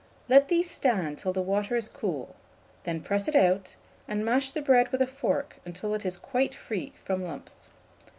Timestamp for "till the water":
1.19-1.75